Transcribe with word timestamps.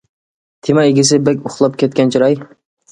تېما 0.67 0.87
ئىگىسى 0.93 1.21
بەك 1.29 1.47
ئۇخلاپ 1.51 1.81
كەتكەن 1.85 2.19
چىراي. 2.19 2.45